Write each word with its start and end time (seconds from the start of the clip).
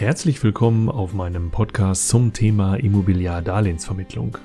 Herzlich 0.00 0.42
willkommen 0.42 0.88
auf 0.88 1.12
meinem 1.12 1.50
Podcast 1.50 2.08
zum 2.08 2.32
Thema 2.32 2.76
Immobiliardarlehensvermittlung. 2.76 4.38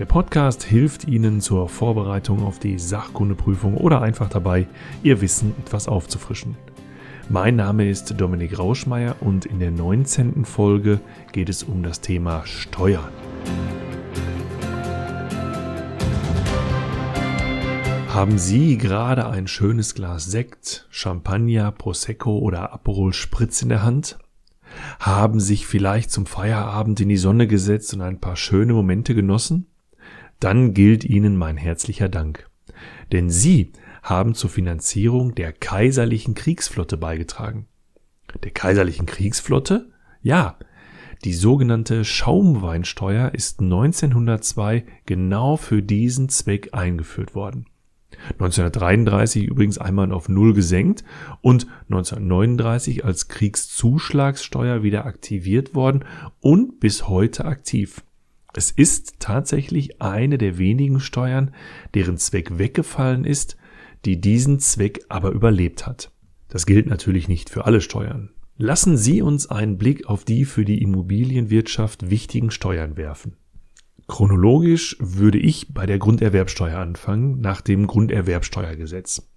Der 0.00 0.04
Podcast 0.04 0.64
hilft 0.64 1.04
Ihnen 1.04 1.40
zur 1.40 1.68
Vorbereitung 1.68 2.42
auf 2.42 2.58
die 2.58 2.76
Sachkundeprüfung 2.76 3.76
oder 3.76 4.02
einfach 4.02 4.28
dabei, 4.28 4.66
Ihr 5.04 5.20
Wissen 5.20 5.54
etwas 5.60 5.86
aufzufrischen. 5.86 6.56
Mein 7.28 7.54
Name 7.54 7.88
ist 7.88 8.20
Dominik 8.20 8.58
Rauschmeier 8.58 9.14
und 9.20 9.46
in 9.46 9.60
der 9.60 9.70
19. 9.70 10.44
Folge 10.44 10.98
geht 11.30 11.50
es 11.50 11.62
um 11.62 11.84
das 11.84 12.00
Thema 12.00 12.44
Steuern. 12.44 13.12
Haben 18.08 18.38
Sie 18.38 18.76
gerade 18.76 19.28
ein 19.28 19.46
schönes 19.46 19.94
Glas 19.94 20.24
Sekt, 20.24 20.88
Champagner, 20.90 21.70
Prosecco 21.70 22.38
oder 22.38 22.72
Aperol 22.72 23.12
Spritz 23.12 23.62
in 23.62 23.68
der 23.68 23.84
Hand? 23.84 24.18
Haben 24.98 25.40
sich 25.40 25.66
vielleicht 25.66 26.10
zum 26.10 26.26
Feierabend 26.26 27.00
in 27.00 27.08
die 27.08 27.16
Sonne 27.16 27.46
gesetzt 27.46 27.94
und 27.94 28.00
ein 28.00 28.20
paar 28.20 28.36
schöne 28.36 28.72
Momente 28.72 29.14
genossen? 29.14 29.66
Dann 30.40 30.74
gilt 30.74 31.04
Ihnen 31.04 31.36
mein 31.36 31.56
herzlicher 31.56 32.08
Dank. 32.08 32.48
Denn 33.12 33.30
Sie 33.30 33.72
haben 34.02 34.34
zur 34.34 34.50
Finanzierung 34.50 35.34
der 35.34 35.52
kaiserlichen 35.52 36.34
Kriegsflotte 36.34 36.96
beigetragen. 36.96 37.66
Der 38.42 38.50
kaiserlichen 38.50 39.06
Kriegsflotte? 39.06 39.90
Ja, 40.22 40.58
die 41.24 41.32
sogenannte 41.32 42.04
Schaumweinsteuer 42.04 43.32
ist 43.34 43.60
1902 43.60 44.84
genau 45.06 45.56
für 45.56 45.82
diesen 45.82 46.28
Zweck 46.28 46.70
eingeführt 46.72 47.34
worden. 47.34 47.66
1933 48.32 49.46
übrigens 49.46 49.78
einmal 49.78 50.12
auf 50.12 50.28
Null 50.28 50.54
gesenkt 50.54 51.04
und 51.42 51.66
1939 51.90 53.04
als 53.04 53.28
Kriegszuschlagssteuer 53.28 54.82
wieder 54.82 55.06
aktiviert 55.06 55.74
worden 55.74 56.04
und 56.40 56.80
bis 56.80 57.08
heute 57.08 57.44
aktiv. 57.44 58.02
Es 58.54 58.70
ist 58.70 59.16
tatsächlich 59.18 60.00
eine 60.00 60.38
der 60.38 60.56
wenigen 60.56 61.00
Steuern, 61.00 61.52
deren 61.94 62.16
Zweck 62.16 62.58
weggefallen 62.58 63.24
ist, 63.24 63.56
die 64.04 64.20
diesen 64.20 64.60
Zweck 64.60 65.04
aber 65.08 65.30
überlebt 65.30 65.86
hat. 65.86 66.10
Das 66.48 66.64
gilt 66.64 66.86
natürlich 66.86 67.28
nicht 67.28 67.50
für 67.50 67.66
alle 67.66 67.80
Steuern. 67.80 68.30
Lassen 68.56 68.96
Sie 68.96 69.20
uns 69.20 69.50
einen 69.50 69.76
Blick 69.76 70.06
auf 70.06 70.24
die 70.24 70.46
für 70.46 70.64
die 70.64 70.80
Immobilienwirtschaft 70.80 72.08
wichtigen 72.08 72.50
Steuern 72.50 72.96
werfen. 72.96 73.36
Chronologisch 74.08 74.96
würde 75.00 75.38
ich 75.38 75.74
bei 75.74 75.84
der 75.86 75.98
Grunderwerbsteuer 75.98 76.78
anfangen, 76.78 77.40
nach 77.40 77.60
dem 77.60 77.86
Grunderwerbsteuergesetz. 77.86 79.28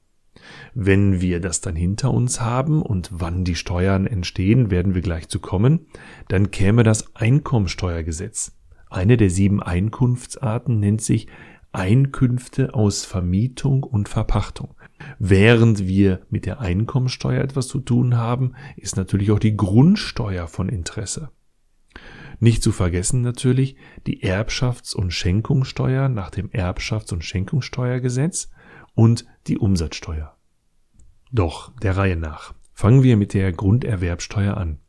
Wenn 0.73 1.21
wir 1.21 1.39
das 1.39 1.61
dann 1.61 1.75
hinter 1.75 2.11
uns 2.11 2.39
haben 2.39 2.81
und 2.81 3.09
wann 3.11 3.43
die 3.43 3.55
Steuern 3.55 4.05
entstehen, 4.05 4.69
werden 4.71 4.93
wir 4.93 5.01
gleich 5.01 5.27
zu 5.27 5.39
kommen, 5.39 5.87
dann 6.27 6.51
käme 6.51 6.83
das 6.83 7.15
Einkommensteuergesetz. 7.15 8.55
Eine 8.89 9.17
der 9.17 9.29
sieben 9.29 9.61
Einkunftsarten 9.61 10.79
nennt 10.79 11.01
sich 11.01 11.27
Einkünfte 11.71 12.73
aus 12.73 13.05
Vermietung 13.05 13.83
und 13.83 14.09
Verpachtung. 14.09 14.75
Während 15.17 15.87
wir 15.87 16.21
mit 16.29 16.45
der 16.45 16.59
Einkommensteuer 16.59 17.43
etwas 17.43 17.67
zu 17.67 17.79
tun 17.79 18.17
haben, 18.17 18.53
ist 18.75 18.97
natürlich 18.97 19.31
auch 19.31 19.39
die 19.39 19.55
Grundsteuer 19.55 20.47
von 20.47 20.69
Interesse. 20.69 21.29
Nicht 22.39 22.63
zu 22.63 22.71
vergessen 22.71 23.21
natürlich 23.21 23.75
die 24.07 24.23
Erbschafts- 24.23 24.95
und 24.95 25.11
Schenkungssteuer 25.11 26.09
nach 26.09 26.29
dem 26.29 26.49
Erbschafts- 26.49 27.11
und 27.11 27.23
Schenkungssteuergesetz 27.23 28.49
und 28.95 29.25
die 29.47 29.57
Umsatzsteuer. 29.57 30.37
Doch 31.31 31.75
der 31.79 31.97
Reihe 31.97 32.15
nach. 32.15 32.53
Fangen 32.73 33.03
wir 33.03 33.17
mit 33.17 33.33
der 33.33 33.51
Grunderwerbsteuer 33.51 34.55
an. 34.55 34.79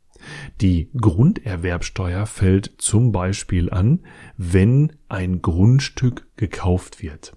Die 0.61 0.89
Grunderwerbsteuer 0.95 2.25
fällt 2.25 2.75
zum 2.77 3.11
Beispiel 3.11 3.69
an, 3.69 4.05
wenn 4.37 4.93
ein 5.09 5.41
Grundstück 5.41 6.27
gekauft 6.37 7.01
wird. 7.01 7.35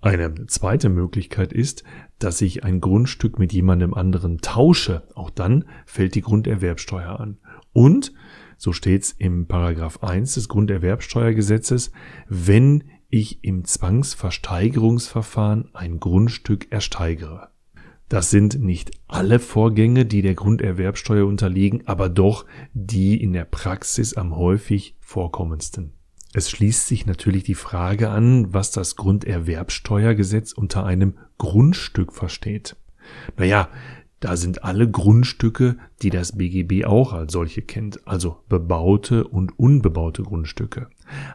Eine 0.00 0.46
zweite 0.46 0.88
Möglichkeit 0.88 1.52
ist, 1.52 1.84
dass 2.18 2.40
ich 2.40 2.64
ein 2.64 2.80
Grundstück 2.80 3.38
mit 3.38 3.52
jemandem 3.52 3.92
anderen 3.92 4.38
tausche. 4.38 5.08
Auch 5.14 5.28
dann 5.28 5.66
fällt 5.84 6.14
die 6.14 6.22
Grunderwerbsteuer 6.22 7.20
an. 7.20 7.38
Und 7.72 8.14
so 8.60 8.72
steht's 8.74 9.14
im 9.16 9.46
Paragraph 9.46 10.02
1 10.02 10.34
des 10.34 10.50
Grunderwerbsteuergesetzes, 10.50 11.92
wenn 12.28 12.84
ich 13.08 13.42
im 13.42 13.64
Zwangsversteigerungsverfahren 13.64 15.70
ein 15.72 15.98
Grundstück 15.98 16.70
ersteigere. 16.70 17.48
Das 18.10 18.28
sind 18.28 18.60
nicht 18.60 18.90
alle 19.08 19.38
Vorgänge, 19.38 20.04
die 20.04 20.20
der 20.20 20.34
Grunderwerbsteuer 20.34 21.26
unterliegen, 21.26 21.84
aber 21.86 22.10
doch 22.10 22.44
die 22.74 23.22
in 23.22 23.32
der 23.32 23.46
Praxis 23.46 24.12
am 24.12 24.36
häufig 24.36 24.94
vorkommendsten. 25.00 25.94
Es 26.34 26.50
schließt 26.50 26.86
sich 26.86 27.06
natürlich 27.06 27.44
die 27.44 27.54
Frage 27.54 28.10
an, 28.10 28.52
was 28.52 28.72
das 28.72 28.96
Grunderwerbsteuergesetz 28.96 30.52
unter 30.52 30.84
einem 30.84 31.14
Grundstück 31.38 32.12
versteht. 32.12 32.76
Naja, 33.38 33.70
da 34.20 34.36
sind 34.36 34.64
alle 34.64 34.88
Grundstücke, 34.88 35.76
die 36.02 36.10
das 36.10 36.36
BGB 36.36 36.84
auch 36.84 37.14
als 37.14 37.32
solche 37.32 37.62
kennt, 37.62 38.06
also 38.06 38.36
bebaute 38.48 39.26
und 39.26 39.58
unbebaute 39.58 40.22
Grundstücke. 40.22 40.88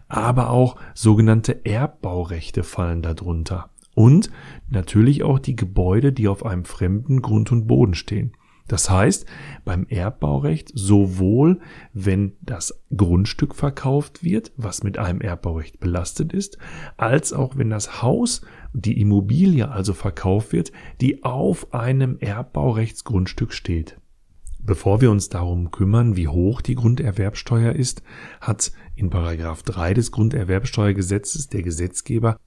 Aber 0.07 0.51
auch 0.51 0.75
sogenannte 0.93 1.65
Erbbaurechte 1.65 2.63
fallen 2.63 3.01
darunter. 3.01 3.71
Und 3.95 4.29
natürlich 4.69 5.23
auch 5.23 5.39
die 5.39 5.55
Gebäude, 5.55 6.13
die 6.13 6.27
auf 6.27 6.45
einem 6.45 6.65
fremden 6.65 7.21
Grund 7.21 7.51
und 7.51 7.65
Boden 7.65 7.95
stehen. 7.95 8.33
Das 8.67 8.89
heißt, 8.89 9.27
beim 9.63 9.85
Erbbaurecht 9.87 10.71
sowohl, 10.73 11.59
wenn 11.93 12.33
das 12.41 12.81
Grundstück 12.95 13.53
verkauft 13.53 14.23
wird, 14.23 14.53
was 14.57 14.83
mit 14.83 14.97
einem 14.97 15.21
Erbbaurecht 15.21 15.79
belastet 15.79 16.33
ist, 16.33 16.57
als 16.97 17.31
auch 17.31 17.57
wenn 17.57 17.69
das 17.69 18.01
Haus, 18.01 18.41
die 18.73 18.99
Immobilie 18.99 19.69
also 19.69 19.93
verkauft 19.93 20.51
wird, 20.51 20.71
die 20.99 21.23
auf 21.23 21.73
einem 21.73 22.17
Erbbaurechtsgrundstück 22.19 23.53
steht. 23.53 23.97
Bevor 24.59 24.99
wir 24.99 25.11
uns 25.11 25.29
darum 25.29 25.69
kümmern, 25.69 26.15
wie 26.15 26.27
hoch 26.27 26.61
die 26.61 26.73
Grunderwerbsteuer 26.73 27.73
ist, 27.73 28.01
hat 28.41 28.71
in 28.95 29.11
Paragraph 29.11 29.61
3 29.61 29.93
des 29.93 30.11
Grunderwerbsteuergesetzes 30.11 31.49
der 31.49 31.61
Gesetzgeber 31.61 32.39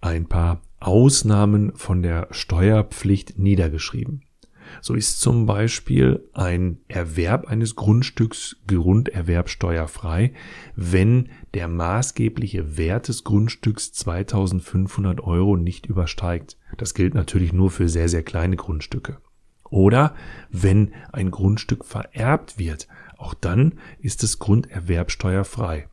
ein 0.00 0.26
paar 0.26 0.62
Ausnahmen 0.80 1.76
von 1.76 2.02
der 2.02 2.28
Steuerpflicht 2.30 3.38
niedergeschrieben. 3.38 4.22
So 4.80 4.94
ist 4.94 5.20
zum 5.20 5.46
Beispiel 5.46 6.28
ein 6.32 6.78
Erwerb 6.88 7.46
eines 7.46 7.76
Grundstücks 7.76 8.56
grunderwerbsteuerfrei, 8.66 10.32
wenn 10.74 11.28
der 11.54 11.68
maßgebliche 11.68 12.76
Wert 12.76 13.08
des 13.08 13.24
Grundstücks 13.24 13.92
2500 13.92 15.20
Euro 15.20 15.56
nicht 15.56 15.86
übersteigt. 15.86 16.56
Das 16.76 16.94
gilt 16.94 17.14
natürlich 17.14 17.52
nur 17.52 17.70
für 17.70 17.88
sehr, 17.88 18.08
sehr 18.08 18.22
kleine 18.22 18.56
Grundstücke. 18.56 19.18
Oder 19.70 20.14
wenn 20.50 20.92
ein 21.12 21.30
Grundstück 21.30 21.84
vererbt 21.84 22.58
wird, 22.58 22.88
auch 23.16 23.34
dann 23.34 23.74
ist 23.98 24.22
es 24.22 24.38
grunderwerbsteuerfrei. 24.38 25.88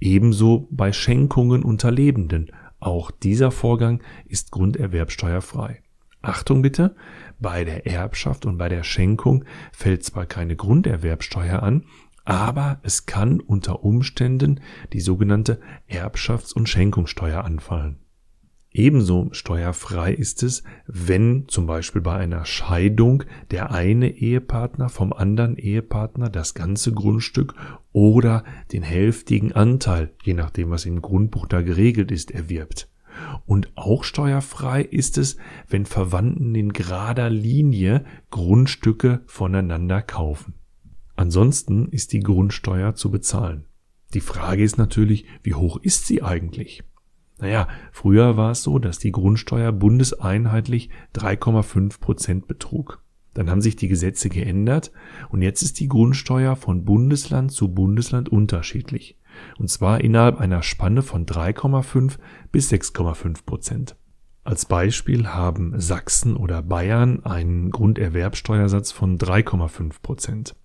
Ebenso 0.00 0.68
bei 0.70 0.92
Schenkungen 0.92 1.62
unter 1.62 1.90
Lebenden. 1.90 2.50
Auch 2.78 3.10
dieser 3.10 3.50
Vorgang 3.50 4.02
ist 4.26 4.50
grunderwerbsteuerfrei. 4.50 5.82
Achtung 6.22 6.62
bitte, 6.62 6.96
bei 7.38 7.64
der 7.64 7.86
Erbschaft 7.86 8.44
und 8.46 8.58
bei 8.58 8.68
der 8.68 8.82
Schenkung 8.82 9.44
fällt 9.72 10.04
zwar 10.04 10.26
keine 10.26 10.56
Grunderwerbsteuer 10.56 11.62
an, 11.62 11.84
aber 12.24 12.78
es 12.82 13.06
kann 13.06 13.40
unter 13.40 13.82
Umständen 13.82 14.60
die 14.92 15.00
sogenannte 15.00 15.60
Erbschafts- 15.88 16.54
und 16.54 16.68
Schenkungssteuer 16.68 17.44
anfallen. 17.44 17.98
Ebenso 18.72 19.30
steuerfrei 19.32 20.12
ist 20.12 20.44
es, 20.44 20.62
wenn 20.86 21.48
zum 21.48 21.66
Beispiel 21.66 22.02
bei 22.02 22.16
einer 22.16 22.44
Scheidung 22.44 23.24
der 23.50 23.72
eine 23.72 24.10
Ehepartner 24.10 24.88
vom 24.88 25.12
anderen 25.12 25.56
Ehepartner 25.56 26.28
das 26.28 26.54
ganze 26.54 26.92
Grundstück 26.92 27.54
oder 27.92 28.44
den 28.72 28.84
hälftigen 28.84 29.52
Anteil, 29.52 30.12
je 30.22 30.34
nachdem 30.34 30.70
was 30.70 30.86
im 30.86 31.02
Grundbuch 31.02 31.48
da 31.48 31.62
geregelt 31.62 32.12
ist, 32.12 32.30
erwirbt. 32.30 32.89
Und 33.46 33.72
auch 33.76 34.04
steuerfrei 34.04 34.82
ist 34.82 35.18
es, 35.18 35.36
wenn 35.68 35.86
Verwandten 35.86 36.54
in 36.54 36.72
gerader 36.72 37.30
Linie 37.30 38.04
Grundstücke 38.30 39.22
voneinander 39.26 40.02
kaufen. 40.02 40.54
Ansonsten 41.16 41.88
ist 41.88 42.12
die 42.12 42.20
Grundsteuer 42.20 42.94
zu 42.94 43.10
bezahlen. 43.10 43.66
Die 44.14 44.20
Frage 44.20 44.64
ist 44.64 44.78
natürlich, 44.78 45.26
wie 45.42 45.54
hoch 45.54 45.76
ist 45.76 46.06
sie 46.06 46.22
eigentlich? 46.22 46.82
Naja, 47.38 47.68
früher 47.92 48.36
war 48.36 48.52
es 48.52 48.62
so, 48.62 48.78
dass 48.78 48.98
die 48.98 49.12
Grundsteuer 49.12 49.72
bundeseinheitlich 49.72 50.90
3,5 51.14 52.00
Prozent 52.00 52.48
betrug. 52.48 53.02
Dann 53.34 53.48
haben 53.48 53.62
sich 53.62 53.76
die 53.76 53.88
Gesetze 53.88 54.28
geändert 54.28 54.90
und 55.28 55.42
jetzt 55.42 55.62
ist 55.62 55.78
die 55.78 55.88
Grundsteuer 55.88 56.56
von 56.56 56.84
Bundesland 56.84 57.52
zu 57.52 57.72
Bundesland 57.72 58.28
unterschiedlich 58.28 59.19
und 59.58 59.68
zwar 59.68 60.00
innerhalb 60.00 60.38
einer 60.38 60.62
Spanne 60.62 61.02
von 61.02 61.26
3,5 61.26 62.18
bis 62.52 62.70
6,5 62.72 63.44
Prozent. 63.44 63.96
Als 64.42 64.64
Beispiel 64.64 65.28
haben 65.28 65.78
Sachsen 65.78 66.36
oder 66.36 66.62
Bayern 66.62 67.24
einen 67.24 67.70
Grunderwerbsteuersatz 67.70 68.90
von 68.90 69.18
3,5 69.18 70.02
Prozent. 70.02 70.56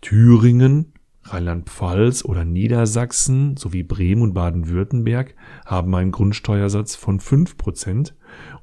Thüringen, 0.00 0.92
Rheinland-Pfalz 1.24 2.24
oder 2.24 2.44
Niedersachsen 2.44 3.56
sowie 3.56 3.82
Bremen 3.82 4.22
und 4.22 4.34
Baden-Württemberg 4.34 5.34
haben 5.66 5.94
einen 5.94 6.12
Grundsteuersatz 6.12 6.94
von 6.94 7.20
5% 7.20 8.12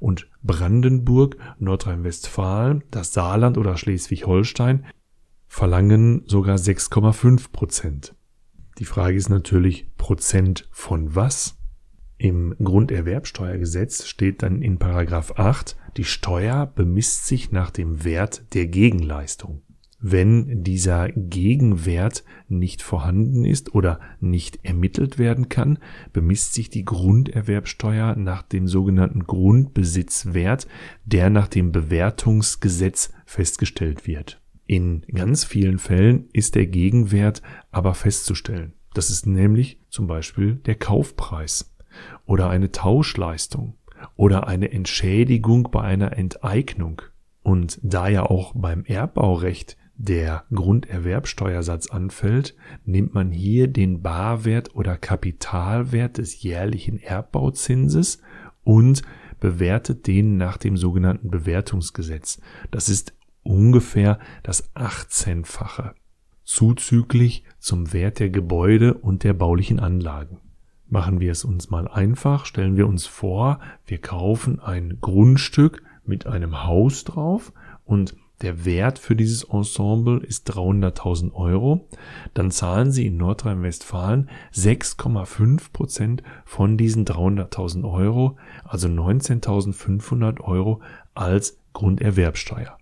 und 0.00 0.28
Brandenburg, 0.42 1.36
Nordrhein-Westfalen, 1.58 2.84
das 2.90 3.12
Saarland 3.12 3.58
oder 3.58 3.76
Schleswig-Holstein 3.76 4.86
verlangen 5.48 6.22
sogar 6.26 6.56
6,5%. 6.56 8.12
Die 8.78 8.84
Frage 8.84 9.16
ist 9.16 9.30
natürlich 9.30 9.86
Prozent 9.96 10.68
von 10.70 11.14
was? 11.14 11.56
Im 12.18 12.54
Grunderwerbsteuergesetz 12.62 14.06
steht 14.06 14.42
dann 14.42 14.60
in 14.60 14.78
Paragraph 14.78 15.32
8, 15.36 15.76
die 15.96 16.04
Steuer 16.04 16.66
bemisst 16.66 17.26
sich 17.26 17.52
nach 17.52 17.70
dem 17.70 18.04
Wert 18.04 18.44
der 18.52 18.66
Gegenleistung. 18.66 19.62
Wenn 19.98 20.62
dieser 20.62 21.08
Gegenwert 21.08 22.22
nicht 22.48 22.82
vorhanden 22.82 23.46
ist 23.46 23.74
oder 23.74 23.98
nicht 24.20 24.62
ermittelt 24.62 25.18
werden 25.18 25.48
kann, 25.48 25.78
bemisst 26.12 26.52
sich 26.52 26.68
die 26.68 26.84
Grunderwerbsteuer 26.84 28.14
nach 28.14 28.42
dem 28.42 28.68
sogenannten 28.68 29.24
Grundbesitzwert, 29.24 30.68
der 31.06 31.30
nach 31.30 31.48
dem 31.48 31.72
Bewertungsgesetz 31.72 33.14
festgestellt 33.24 34.06
wird. 34.06 34.40
In 34.66 35.02
ganz 35.12 35.44
vielen 35.44 35.78
Fällen 35.78 36.28
ist 36.32 36.54
der 36.54 36.66
Gegenwert 36.66 37.42
aber 37.70 37.94
festzustellen. 37.94 38.72
Das 38.94 39.10
ist 39.10 39.26
nämlich 39.26 39.78
zum 39.90 40.06
Beispiel 40.06 40.56
der 40.56 40.74
Kaufpreis 40.74 41.74
oder 42.24 42.50
eine 42.50 42.72
Tauschleistung 42.72 43.74
oder 44.16 44.48
eine 44.48 44.72
Entschädigung 44.72 45.68
bei 45.70 45.82
einer 45.82 46.16
Enteignung. 46.16 47.02
Und 47.42 47.78
da 47.82 48.08
ja 48.08 48.24
auch 48.24 48.54
beim 48.56 48.84
Erbbaurecht 48.84 49.76
der 49.98 50.44
Grunderwerbsteuersatz 50.52 51.90
anfällt, 51.90 52.54
nimmt 52.84 53.14
man 53.14 53.30
hier 53.30 53.68
den 53.68 54.02
Barwert 54.02 54.74
oder 54.74 54.96
Kapitalwert 54.96 56.18
des 56.18 56.42
jährlichen 56.42 56.98
Erbbauzinses 56.98 58.20
und 58.64 59.02
bewertet 59.40 60.06
den 60.06 60.36
nach 60.36 60.56
dem 60.56 60.76
sogenannten 60.76 61.30
Bewertungsgesetz. 61.30 62.40
Das 62.70 62.88
ist 62.88 63.14
ungefähr 63.46 64.18
das 64.42 64.74
18-fache, 64.74 65.92
zuzüglich 66.44 67.44
zum 67.58 67.92
Wert 67.92 68.18
der 68.18 68.30
Gebäude 68.30 68.94
und 68.94 69.24
der 69.24 69.34
baulichen 69.34 69.80
Anlagen. 69.80 70.38
Machen 70.88 71.20
wir 71.20 71.32
es 71.32 71.44
uns 71.44 71.70
mal 71.70 71.88
einfach, 71.88 72.46
stellen 72.46 72.76
wir 72.76 72.86
uns 72.86 73.06
vor, 73.06 73.58
wir 73.86 73.98
kaufen 73.98 74.60
ein 74.60 74.98
Grundstück 75.00 75.82
mit 76.04 76.26
einem 76.26 76.64
Haus 76.64 77.04
drauf 77.04 77.52
und 77.84 78.14
der 78.42 78.66
Wert 78.66 78.98
für 78.98 79.16
dieses 79.16 79.44
Ensemble 79.44 80.18
ist 80.18 80.50
300.000 80.52 81.32
Euro, 81.32 81.88
dann 82.34 82.50
zahlen 82.50 82.92
Sie 82.92 83.06
in 83.06 83.16
Nordrhein-Westfalen 83.16 84.28
6,5 84.52 85.72
Prozent 85.72 86.22
von 86.44 86.76
diesen 86.76 87.06
300.000 87.06 87.90
Euro, 87.90 88.36
also 88.64 88.88
19.500 88.88 90.42
Euro 90.42 90.82
als 91.14 91.58
Grunderwerbsteuer. 91.72 92.76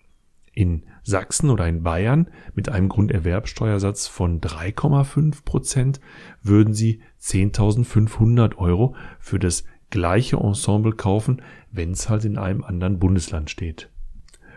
In 0.55 0.85
Sachsen 1.03 1.51
oder 1.51 1.67
in 1.67 1.83
Bayern 1.83 2.29
mit 2.55 2.69
einem 2.69 2.89
Grunderwerbsteuersatz 2.89 4.07
von 4.07 4.41
3,5 4.41 5.45
Prozent 5.45 6.01
würden 6.43 6.75
Sie 6.75 7.01
10.500 7.21 8.57
Euro 8.57 8.95
für 9.19 9.39
das 9.39 9.65
gleiche 9.91 10.37
Ensemble 10.37 10.93
kaufen, 10.93 11.43
wenn 11.73 11.91
es 11.91 12.09
halt 12.09 12.25
in 12.25 12.39
einem 12.39 12.63
anderen 12.63 12.99
Bundesland 12.99 13.51
steht. 13.51 13.91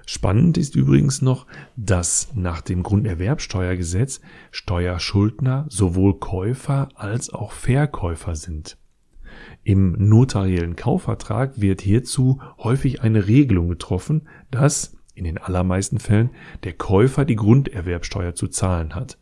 Spannend 0.05 0.57
ist 0.57 0.75
übrigens 0.75 1.21
noch, 1.21 1.47
dass 1.75 2.29
nach 2.33 2.61
dem 2.61 2.81
Grunderwerbsteuergesetz 2.81 4.21
Steuerschuldner 4.51 5.65
sowohl 5.67 6.17
Käufer 6.19 6.89
als 6.95 7.29
auch 7.29 7.51
Verkäufer 7.51 8.35
sind. 8.35 8.77
Im 9.63 9.91
notariellen 9.97 10.75
Kaufvertrag 10.75 11.59
wird 11.59 11.81
hierzu 11.81 12.39
häufig 12.57 13.01
eine 13.01 13.27
Regelung 13.27 13.67
getroffen, 13.67 14.27
dass 14.49 14.96
in 15.17 15.23
den 15.23 15.37
allermeisten 15.37 15.99
Fällen 15.99 16.29
der 16.63 16.73
Käufer 16.73 17.25
die 17.25 17.35
Grunderwerbsteuer 17.35 18.35
zu 18.35 18.47
zahlen 18.47 18.95
hat. 18.95 19.17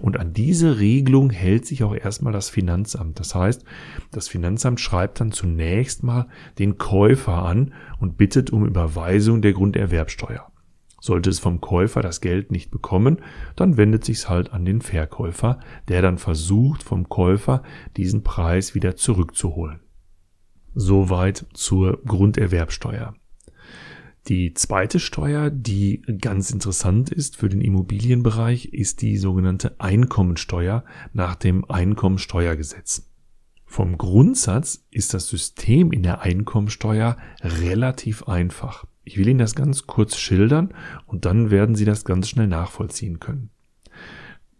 Und 0.00 0.18
an 0.18 0.32
diese 0.32 0.78
Regelung 0.78 1.30
hält 1.30 1.66
sich 1.66 1.84
auch 1.84 1.94
erstmal 1.94 2.32
das 2.32 2.50
Finanzamt. 2.50 3.20
Das 3.20 3.34
heißt, 3.34 3.64
das 4.10 4.28
Finanzamt 4.28 4.80
schreibt 4.80 5.20
dann 5.20 5.32
zunächst 5.32 6.02
mal 6.02 6.28
den 6.58 6.78
Käufer 6.78 7.34
an 7.34 7.74
und 7.98 8.16
bittet 8.16 8.50
um 8.50 8.66
Überweisung 8.66 9.42
der 9.42 9.52
Grunderwerbsteuer. 9.52 10.50
Sollte 11.00 11.30
es 11.30 11.38
vom 11.38 11.60
Käufer 11.60 12.02
das 12.02 12.20
Geld 12.20 12.50
nicht 12.50 12.70
bekommen, 12.70 13.18
dann 13.54 13.76
wendet 13.76 14.04
sich's 14.04 14.28
halt 14.28 14.52
an 14.52 14.64
den 14.64 14.80
Verkäufer, 14.80 15.60
der 15.86 16.02
dann 16.02 16.18
versucht, 16.18 16.82
vom 16.82 17.08
Käufer 17.08 17.62
diesen 17.96 18.24
Preis 18.24 18.74
wieder 18.74 18.96
zurückzuholen. 18.96 19.80
Soweit 20.74 21.46
zur 21.54 22.02
Grunderwerbsteuer. 22.04 23.14
Die 24.28 24.52
zweite 24.52 25.00
Steuer, 25.00 25.48
die 25.48 26.02
ganz 26.20 26.50
interessant 26.50 27.10
ist 27.10 27.38
für 27.38 27.48
den 27.48 27.62
Immobilienbereich, 27.62 28.66
ist 28.74 29.00
die 29.00 29.16
sogenannte 29.16 29.80
Einkommensteuer 29.80 30.84
nach 31.14 31.34
dem 31.34 31.64
Einkommensteuergesetz. 31.70 33.08
Vom 33.64 33.96
Grundsatz 33.96 34.84
ist 34.90 35.14
das 35.14 35.28
System 35.28 35.92
in 35.92 36.02
der 36.02 36.20
Einkommensteuer 36.20 37.16
relativ 37.40 38.24
einfach. 38.24 38.84
Ich 39.04 39.16
will 39.16 39.28
Ihnen 39.28 39.38
das 39.38 39.54
ganz 39.54 39.86
kurz 39.86 40.18
schildern 40.18 40.74
und 41.06 41.24
dann 41.24 41.50
werden 41.50 41.74
Sie 41.74 41.86
das 41.86 42.04
ganz 42.04 42.28
schnell 42.28 42.48
nachvollziehen 42.48 43.20
können. 43.20 43.48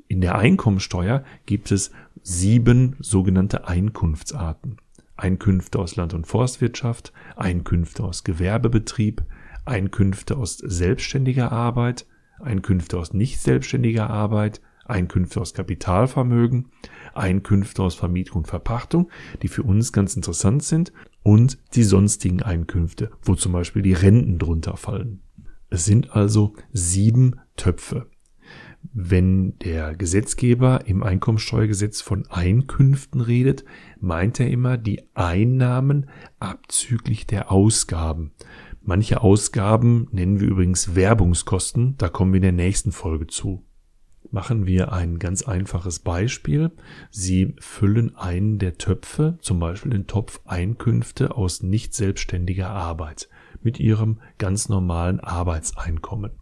In 0.07 0.23
der 0.23 0.39
Einkommensteuer 0.39 1.25
gibt 1.45 1.73
es 1.73 1.91
sieben 2.23 2.97
sogenannte 3.01 3.69
Einkunftsarten. 3.69 4.79
Einkünfte 5.19 5.79
aus 5.79 5.97
Land- 5.97 6.15
und 6.15 6.27
Forstwirtschaft, 6.27 7.13
Einkünfte 7.37 8.05
aus 8.05 8.25
Gewerbebetrieb, 8.25 9.25
Einkünfte 9.69 10.37
aus 10.37 10.59
selbstständiger 10.59 11.53
Arbeit, 11.53 12.07
Einkünfte 12.41 12.99
aus 12.99 13.13
nicht 13.13 13.41
selbstständiger 13.41 14.09
Arbeit, 14.09 14.61
Einkünfte 14.85 15.41
aus 15.41 15.55
Kapitalvermögen, 15.55 16.71
Einkünfte 17.15 17.83
aus 17.83 17.95
Vermietung 17.95 18.39
und 18.39 18.47
Verpachtung, 18.47 19.11
die 19.43 19.49
für 19.49 19.63
uns 19.63 19.93
ganz 19.93 20.17
interessant 20.17 20.63
sind, 20.63 20.93
und 21.23 21.59
die 21.75 21.83
sonstigen 21.83 22.43
Einkünfte, 22.43 23.11
wo 23.23 23.35
zum 23.35 23.53
Beispiel 23.53 23.83
die 23.83 23.93
Renten 23.93 24.39
drunter 24.39 24.77
fallen. 24.77 25.21
Es 25.69 25.85
sind 25.85 26.17
also 26.17 26.55
sieben 26.73 27.41
Töpfe. 27.57 28.07
Wenn 28.95 29.59
der 29.59 29.95
Gesetzgeber 29.95 30.87
im 30.87 31.03
Einkommensteuergesetz 31.03 32.01
von 32.01 32.27
Einkünften 32.29 33.21
redet, 33.21 33.65
meint 34.01 34.41
er 34.41 34.49
immer 34.49 34.79
die 34.79 35.03
Einnahmen 35.15 36.09
abzüglich 36.39 37.27
der 37.27 37.51
Ausgaben. 37.51 38.33
Manche 38.83 39.21
Ausgaben 39.21 40.09
nennen 40.13 40.41
wir 40.41 40.49
übrigens 40.49 40.95
Werbungskosten, 40.95 41.97
da 41.99 42.09
kommen 42.09 42.33
wir 42.33 42.39
in 42.39 42.43
der 42.43 42.53
nächsten 42.53 42.93
Folge 42.93 43.27
zu. 43.27 43.65
Machen 44.31 44.67
wir 44.67 44.93
ein 44.93 45.19
ganz 45.19 45.43
einfaches 45.43 46.01
Beispiel. 46.01 46.71
Sie 47.11 47.55
füllen 47.61 48.15
einen 48.17 48.59
der 48.59 48.77
Töpfe, 48.77 49.39
zum 49.41 49.59
Beispiel 49.59 49.93
den 49.93 50.07
Topf 50.07 50.41
Einkünfte 50.45 51.37
aus 51.37 51.63
nicht 51.63 51.95
selbstständiger 51.95 52.69
Arbeit, 52.69 53.29
mit 53.63 53.81
Ihrem 53.81 54.21
ganz 54.37 54.69
normalen 54.69 55.21
Arbeitseinkommen. 55.21 56.33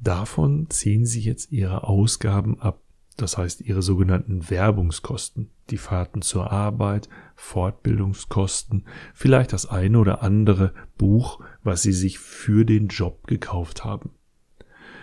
Davon 0.00 0.68
ziehen 0.70 1.04
Sie 1.04 1.20
jetzt 1.20 1.52
Ihre 1.52 1.84
Ausgaben 1.84 2.60
ab, 2.60 2.83
das 3.16 3.38
heißt 3.38 3.60
Ihre 3.60 3.82
sogenannten 3.82 4.50
Werbungskosten, 4.50 5.50
die 5.70 5.76
Fahrten 5.76 6.22
zur 6.22 6.50
Arbeit, 6.50 7.08
Fortbildungskosten, 7.36 8.86
vielleicht 9.12 9.52
das 9.52 9.66
eine 9.66 9.98
oder 9.98 10.22
andere 10.22 10.74
Buch, 10.98 11.40
was 11.62 11.82
Sie 11.82 11.92
sich 11.92 12.18
für 12.18 12.64
den 12.64 12.88
Job 12.88 13.26
gekauft 13.26 13.84
haben. 13.84 14.10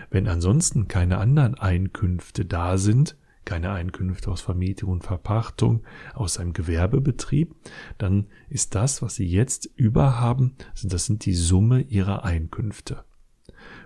Wenn 0.09 0.27
ansonsten 0.27 0.89
keine 0.89 1.19
anderen 1.19 1.55
Einkünfte 1.55 2.43
da 2.45 2.77
sind, 2.77 3.15
keine 3.45 3.71
Einkünfte 3.71 4.29
aus 4.29 4.41
Vermietung 4.41 4.91
und 4.91 5.03
Verpachtung, 5.03 5.83
aus 6.13 6.37
einem 6.37 6.53
Gewerbebetrieb, 6.53 7.55
dann 7.97 8.27
ist 8.49 8.75
das, 8.75 9.01
was 9.01 9.15
Sie 9.15 9.25
jetzt 9.25 9.65
überhaben, 9.75 10.55
das 10.83 11.05
sind 11.05 11.25
die 11.25 11.33
Summe 11.33 11.81
Ihrer 11.81 12.23
Einkünfte. 12.23 13.03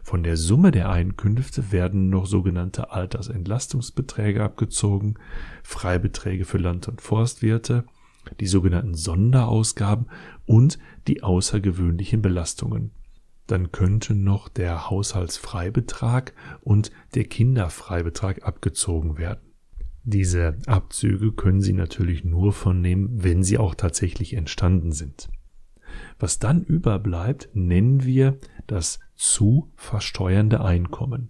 Von 0.06 0.22
der 0.22 0.38
Summe 0.38 0.70
der 0.70 0.92
Einkünfte 0.92 1.72
werden 1.72 2.12
noch 2.12 2.28
sogenannte 2.28 2.92
Altersentlastungsbeträge 2.92 4.44
abgezogen, 4.44 5.16
Freibeträge 5.64 6.46
für 6.46 6.60
Land- 6.60 6.88
und 6.88 7.02
Forstwirte, 7.02 7.86
die 8.40 8.46
sogenannten 8.46 8.94
Sonderausgaben 8.94 10.06
und 10.46 10.78
die 11.08 11.24
außergewöhnlichen 11.24 12.22
Belastungen. 12.22 12.92
Dann 13.48 13.72
könnte 13.72 14.14
noch 14.14 14.48
der 14.48 14.92
Haushaltsfreibetrag 14.92 16.34
und 16.62 16.92
der 17.16 17.24
Kinderfreibetrag 17.24 18.46
abgezogen 18.46 19.18
werden. 19.18 19.42
Diese 20.04 20.60
Abzüge 20.68 21.32
können 21.32 21.62
Sie 21.62 21.74
natürlich 21.74 22.24
nur 22.24 22.54
vornehmen, 22.54 23.10
wenn 23.24 23.42
sie 23.42 23.58
auch 23.58 23.74
tatsächlich 23.74 24.36
entstanden 24.36 24.92
sind. 24.92 25.30
Was 26.20 26.40
dann 26.40 26.64
überbleibt, 26.64 27.50
nennen 27.54 28.04
wir 28.04 28.38
das 28.68 29.00
zu 29.16 29.72
versteuernde 29.76 30.64
Einkommen. 30.64 31.30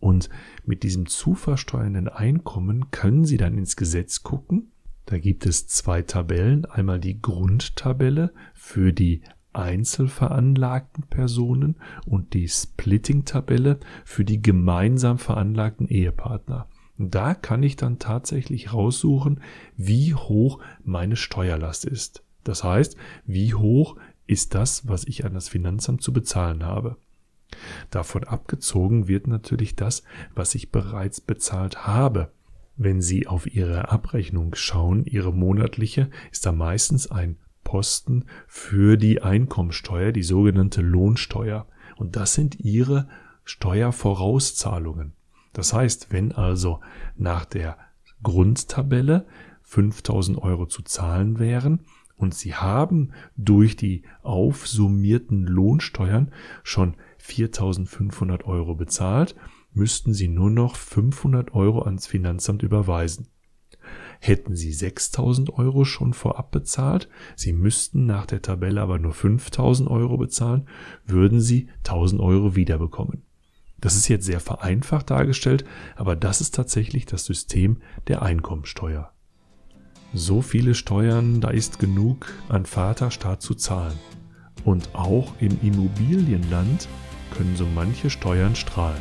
Und 0.00 0.28
mit 0.64 0.82
diesem 0.82 1.06
zu 1.06 1.34
versteuernden 1.34 2.08
Einkommen 2.08 2.90
können 2.90 3.24
Sie 3.24 3.36
dann 3.36 3.56
ins 3.56 3.76
Gesetz 3.76 4.22
gucken. 4.22 4.72
Da 5.06 5.18
gibt 5.18 5.46
es 5.46 5.68
zwei 5.68 6.02
Tabellen. 6.02 6.64
Einmal 6.64 6.98
die 6.98 7.20
Grundtabelle 7.20 8.32
für 8.52 8.92
die 8.92 9.22
einzelveranlagten 9.52 11.04
Personen 11.04 11.76
und 12.06 12.34
die 12.34 12.48
Splitting-Tabelle 12.48 13.78
für 14.04 14.24
die 14.24 14.42
gemeinsam 14.42 15.18
veranlagten 15.18 15.88
Ehepartner. 15.88 16.66
Da 16.98 17.34
kann 17.34 17.62
ich 17.62 17.76
dann 17.76 17.98
tatsächlich 17.98 18.72
raussuchen, 18.72 19.40
wie 19.76 20.14
hoch 20.14 20.60
meine 20.84 21.16
Steuerlast 21.16 21.84
ist. 21.84 22.22
Das 22.44 22.64
heißt, 22.64 22.96
wie 23.24 23.54
hoch 23.54 23.96
ist 24.26 24.54
das, 24.54 24.88
was 24.88 25.04
ich 25.04 25.24
an 25.24 25.34
das 25.34 25.48
Finanzamt 25.48 26.02
zu 26.02 26.12
bezahlen 26.12 26.64
habe. 26.64 26.96
Davon 27.90 28.24
abgezogen 28.24 29.08
wird 29.08 29.26
natürlich 29.26 29.76
das, 29.76 30.02
was 30.34 30.54
ich 30.54 30.70
bereits 30.70 31.20
bezahlt 31.20 31.86
habe. 31.86 32.32
Wenn 32.76 33.02
Sie 33.02 33.26
auf 33.26 33.46
Ihre 33.46 33.90
Abrechnung 33.90 34.54
schauen, 34.54 35.04
Ihre 35.04 35.32
monatliche, 35.32 36.10
ist 36.30 36.46
da 36.46 36.52
meistens 36.52 37.10
ein 37.10 37.36
Posten 37.64 38.24
für 38.46 38.96
die 38.96 39.22
Einkommensteuer, 39.22 40.12
die 40.12 40.22
sogenannte 40.22 40.80
Lohnsteuer. 40.80 41.66
Und 41.96 42.16
das 42.16 42.34
sind 42.34 42.58
Ihre 42.58 43.08
Steuervorauszahlungen. 43.44 45.12
Das 45.52 45.74
heißt, 45.74 46.08
wenn 46.10 46.32
also 46.32 46.80
nach 47.16 47.44
der 47.44 47.76
Grundtabelle 48.22 49.26
5000 49.62 50.38
Euro 50.38 50.66
zu 50.66 50.82
zahlen 50.82 51.38
wären 51.38 51.80
und 52.22 52.34
Sie 52.34 52.54
haben 52.54 53.12
durch 53.36 53.76
die 53.76 54.02
aufsummierten 54.22 55.44
Lohnsteuern 55.46 56.32
schon 56.62 56.94
4500 57.18 58.44
Euro 58.44 58.74
bezahlt, 58.74 59.34
müssten 59.74 60.14
Sie 60.14 60.28
nur 60.28 60.50
noch 60.50 60.76
500 60.76 61.54
Euro 61.54 61.82
ans 61.82 62.06
Finanzamt 62.06 62.62
überweisen. 62.62 63.28
Hätten 64.20 64.54
Sie 64.54 64.72
6000 64.72 65.58
Euro 65.58 65.84
schon 65.84 66.12
vorab 66.14 66.52
bezahlt, 66.52 67.08
Sie 67.34 67.52
müssten 67.52 68.06
nach 68.06 68.26
der 68.26 68.40
Tabelle 68.40 68.80
aber 68.80 68.98
nur 68.98 69.12
5000 69.12 69.90
Euro 69.90 70.16
bezahlen, 70.16 70.68
würden 71.04 71.40
Sie 71.40 71.68
1000 71.78 72.20
Euro 72.20 72.54
wiederbekommen. 72.54 73.22
Das 73.80 73.96
ist 73.96 74.06
jetzt 74.06 74.26
sehr 74.26 74.38
vereinfacht 74.38 75.10
dargestellt, 75.10 75.64
aber 75.96 76.14
das 76.14 76.40
ist 76.40 76.54
tatsächlich 76.54 77.04
das 77.04 77.24
System 77.24 77.78
der 78.06 78.22
Einkommensteuer. 78.22 79.12
So 80.14 80.42
viele 80.42 80.74
Steuern, 80.74 81.40
da 81.40 81.48
ist 81.48 81.78
genug 81.78 82.26
an 82.50 82.66
Vaterstaat 82.66 83.40
zu 83.40 83.54
zahlen. 83.54 83.98
Und 84.64 84.94
auch 84.94 85.32
im 85.40 85.58
Immobilienland 85.62 86.86
können 87.34 87.56
so 87.56 87.66
manche 87.74 88.10
Steuern 88.10 88.54
strahlen. 88.54 89.00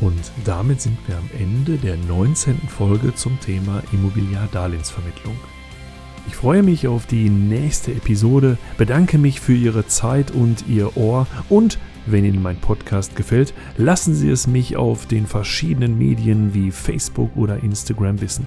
Und 0.00 0.32
damit 0.44 0.80
sind 0.80 0.98
wir 1.06 1.16
am 1.16 1.30
Ende 1.38 1.76
der 1.76 1.96
19. 1.96 2.56
Folge 2.68 3.14
zum 3.14 3.38
Thema 3.40 3.82
Immobiliardarlehensvermittlung. 3.92 5.36
Ich 6.26 6.34
freue 6.34 6.64
mich 6.64 6.88
auf 6.88 7.06
die 7.06 7.30
nächste 7.30 7.92
Episode, 7.92 8.58
bedanke 8.76 9.18
mich 9.18 9.40
für 9.40 9.54
Ihre 9.54 9.86
Zeit 9.86 10.32
und 10.32 10.66
Ihr 10.68 10.96
Ohr 10.96 11.26
und 11.48 11.78
wenn 12.06 12.24
Ihnen 12.24 12.42
mein 12.42 12.60
Podcast 12.60 13.16
gefällt, 13.16 13.54
lassen 13.76 14.14
Sie 14.14 14.30
es 14.30 14.46
mich 14.46 14.76
auf 14.76 15.06
den 15.06 15.26
verschiedenen 15.26 15.96
Medien 15.96 16.54
wie 16.54 16.70
Facebook 16.70 17.36
oder 17.36 17.62
Instagram 17.62 18.20
wissen. 18.20 18.46